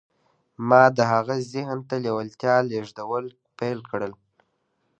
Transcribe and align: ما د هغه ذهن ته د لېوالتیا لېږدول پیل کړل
ما 0.69 0.83
د 0.97 0.99
هغه 1.11 1.35
ذهن 1.53 1.79
ته 1.89 1.95
د 1.97 2.01
لېوالتیا 2.03 2.55
لېږدول 2.69 3.25
پیل 3.59 3.79
کړل 3.91 4.13